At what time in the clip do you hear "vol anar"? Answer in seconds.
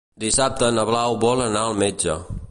1.25-1.63